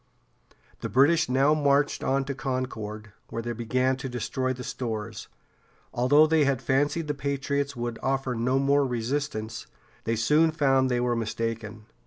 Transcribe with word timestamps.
The 0.79 0.89
British 0.89 1.29
now 1.29 1.53
marched 1.53 2.03
on 2.03 2.25
to 2.25 2.33
Concord, 2.33 3.13
where 3.29 3.43
they 3.43 3.51
began 3.51 3.97
to 3.97 4.09
destroy 4.09 4.51
the 4.51 4.63
stores. 4.63 5.27
Although 5.93 6.25
they 6.25 6.43
had 6.43 6.59
fancied 6.59 7.07
the 7.07 7.13
patriots 7.13 7.75
would 7.75 7.99
offer 8.01 8.33
no 8.33 8.57
more 8.57 8.87
resistance, 8.87 9.67
they 10.05 10.15
soon 10.15 10.49
found 10.49 10.89
they 10.89 10.99
were 10.99 11.15
mistaken. 11.15 11.85